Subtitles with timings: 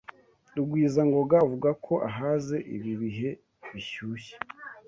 [0.55, 3.29] Rugwizangoga avuga ko ahaze ibi bihe
[3.71, 4.35] bishyushye.